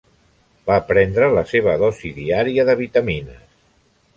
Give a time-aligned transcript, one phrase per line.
[0.69, 3.45] Va prendre la seva dosi diària de vitamines.